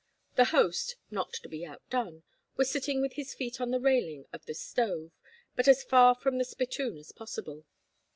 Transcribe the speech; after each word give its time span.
The 0.35 0.45
host, 0.45 0.95
not 1.11 1.31
to 1.43 1.47
be 1.47 1.63
outdone, 1.63 2.23
was 2.55 2.71
sitting 2.71 3.01
with 3.03 3.13
his 3.13 3.35
feet 3.35 3.61
on 3.61 3.69
the 3.69 3.79
railing 3.79 4.25
of 4.33 4.43
the 4.47 4.55
stove, 4.55 5.11
but 5.55 5.67
as 5.67 5.83
far 5.83 6.15
from 6.15 6.39
the 6.39 6.43
spittoon 6.43 6.97
as 6.97 7.11
possible. 7.11 7.67